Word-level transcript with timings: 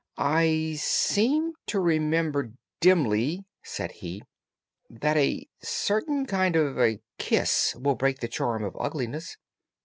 "I 0.17 0.77
seem 0.79 1.53
to 1.67 1.79
remember, 1.79 2.53
dimly," 2.79 3.45
said 3.63 3.91
he, 3.91 4.23
"that 4.89 5.15
a 5.15 5.47
certain 5.61 6.25
kind 6.25 6.55
of 6.55 6.79
a 6.79 6.99
kiss 7.19 7.75
will 7.75 7.93
break 7.93 8.19
the 8.19 8.27
charm 8.27 8.63
of 8.63 8.75
ugliness." 8.79 9.37